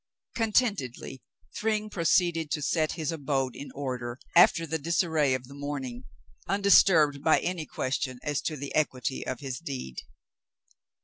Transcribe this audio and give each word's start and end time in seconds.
Contentedly 0.33 1.21
Thryng 1.55 1.91
proceeded 1.91 2.49
to 2.49 2.63
set 2.63 2.93
his 2.93 3.11
abode 3.11 3.55
in 3.55 3.69
order 3.75 4.17
after 4.35 4.65
the 4.65 4.79
disarray 4.79 5.35
of 5.35 5.43
the 5.43 5.53
morning, 5.53 6.05
undisturbed 6.47 7.23
by 7.23 7.37
any 7.39 7.67
question 7.67 8.17
as 8.23 8.41
to 8.41 8.57
the 8.57 8.73
equity 8.73 9.23
of 9.27 9.41
his 9.41 9.59
deed. 9.59 10.01